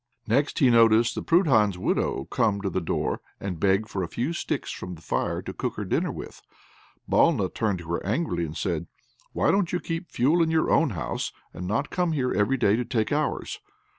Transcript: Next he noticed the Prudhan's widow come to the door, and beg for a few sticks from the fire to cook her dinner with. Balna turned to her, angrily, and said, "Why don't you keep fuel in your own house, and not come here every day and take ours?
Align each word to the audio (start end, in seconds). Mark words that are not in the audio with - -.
Next 0.25 0.57
he 0.57 0.71
noticed 0.71 1.13
the 1.13 1.21
Prudhan's 1.21 1.77
widow 1.77 2.25
come 2.31 2.59
to 2.61 2.71
the 2.71 2.81
door, 2.81 3.21
and 3.39 3.59
beg 3.59 3.87
for 3.87 4.01
a 4.01 4.07
few 4.07 4.33
sticks 4.33 4.71
from 4.71 4.95
the 4.95 5.01
fire 5.03 5.43
to 5.43 5.53
cook 5.53 5.75
her 5.75 5.85
dinner 5.85 6.11
with. 6.11 6.41
Balna 7.07 7.53
turned 7.53 7.77
to 7.77 7.87
her, 7.89 8.03
angrily, 8.03 8.43
and 8.45 8.57
said, 8.57 8.87
"Why 9.31 9.51
don't 9.51 9.71
you 9.71 9.79
keep 9.79 10.09
fuel 10.09 10.41
in 10.41 10.49
your 10.49 10.71
own 10.71 10.89
house, 10.97 11.31
and 11.53 11.67
not 11.67 11.91
come 11.91 12.13
here 12.13 12.31
every 12.33 12.57
day 12.57 12.73
and 12.73 12.89
take 12.89 13.11
ours? 13.11 13.59